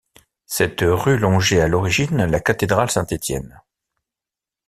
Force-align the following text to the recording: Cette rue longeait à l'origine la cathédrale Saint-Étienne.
Cette 0.47 0.79
rue 0.81 1.19
longeait 1.19 1.61
à 1.61 1.67
l'origine 1.67 2.25
la 2.25 2.39
cathédrale 2.39 2.89
Saint-Étienne. 2.89 3.61